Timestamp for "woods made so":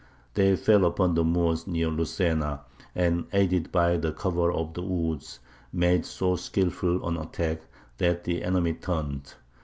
4.81-6.35